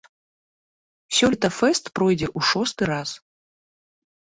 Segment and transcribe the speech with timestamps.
[1.17, 3.09] Сёлета фэст пройдзе ў шосты раз.